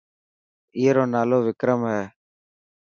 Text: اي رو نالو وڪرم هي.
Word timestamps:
اي 0.77 0.85
رو 0.95 1.03
نالو 1.13 1.37
وڪرم 1.47 1.81
هي. 1.91 2.03